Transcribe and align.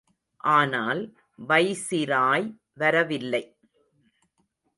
ஆனால் 0.43 1.01
வைசிராய் 1.39 2.47
வரவில்லை. 2.73 3.43